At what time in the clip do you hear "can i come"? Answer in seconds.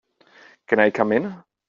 0.65-1.11